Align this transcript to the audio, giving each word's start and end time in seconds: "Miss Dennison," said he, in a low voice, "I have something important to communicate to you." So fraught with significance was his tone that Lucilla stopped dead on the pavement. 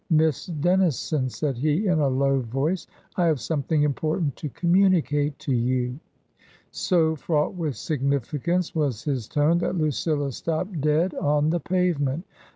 "Miss 0.09 0.47
Dennison," 0.47 1.29
said 1.29 1.59
he, 1.59 1.85
in 1.85 1.99
a 1.99 2.07
low 2.07 2.39
voice, 2.39 2.87
"I 3.17 3.27
have 3.27 3.39
something 3.39 3.83
important 3.83 4.35
to 4.37 4.49
communicate 4.49 5.37
to 5.37 5.53
you." 5.53 5.99
So 6.71 7.15
fraught 7.15 7.53
with 7.53 7.75
significance 7.75 8.73
was 8.73 9.03
his 9.03 9.27
tone 9.27 9.59
that 9.59 9.77
Lucilla 9.77 10.31
stopped 10.31 10.81
dead 10.81 11.13
on 11.13 11.51
the 11.51 11.59
pavement. 11.59 12.25